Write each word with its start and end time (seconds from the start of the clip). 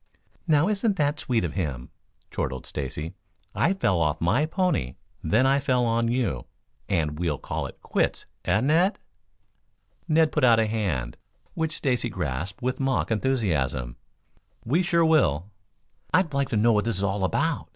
"Now, 0.47 0.67
isn't 0.67 0.95
that 0.95 1.19
sweet 1.19 1.45
of 1.45 1.53
him?" 1.53 1.91
chortled 2.31 2.65
Stacy. 2.65 3.13
"I 3.53 3.73
fell 3.75 4.01
off 4.01 4.19
my 4.19 4.47
pony, 4.47 4.95
then 5.23 5.45
I 5.45 5.59
fell 5.59 5.85
on 5.85 6.07
you, 6.07 6.47
and 6.89 7.19
we'll 7.19 7.37
call 7.37 7.67
it 7.67 7.79
quits, 7.83 8.25
eh, 8.45 8.61
Ned?" 8.61 8.97
Ned 10.07 10.31
put 10.31 10.43
out 10.43 10.57
a 10.59 10.65
hand, 10.65 11.17
which 11.53 11.77
Stacy 11.77 12.09
grasped 12.09 12.63
with 12.63 12.79
mock 12.79 13.11
enthusiasm. 13.11 13.95
"We 14.65 14.81
sure 14.81 15.05
will." 15.05 15.51
"I'd 16.11 16.33
like 16.33 16.49
to 16.49 16.57
know 16.57 16.73
what 16.73 16.85
this 16.85 16.97
is 16.97 17.03
all 17.03 17.23
about?" 17.23 17.67